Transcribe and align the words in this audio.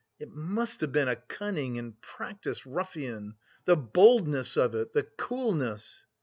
"It 0.19 0.31
must 0.31 0.81
have 0.81 0.91
been 0.91 1.07
a 1.09 1.15
cunning 1.15 1.77
and 1.77 2.01
practised 2.01 2.65
ruffian! 2.65 3.35
The 3.65 3.77
boldness 3.77 4.57
of 4.57 4.73
it! 4.73 4.93
The 4.93 5.03
coolness!" 5.03 6.07